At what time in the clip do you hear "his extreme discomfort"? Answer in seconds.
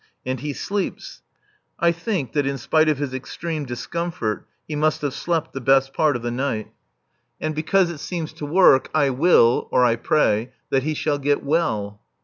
2.97-4.47